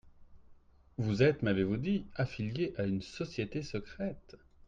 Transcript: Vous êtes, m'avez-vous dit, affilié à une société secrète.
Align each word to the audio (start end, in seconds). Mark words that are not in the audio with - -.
Vous 0.97 1.21
êtes, 1.21 1.43
m'avez-vous 1.43 1.77
dit, 1.77 2.07
affilié 2.15 2.73
à 2.79 2.85
une 2.85 3.03
société 3.03 3.61
secrète. 3.61 4.35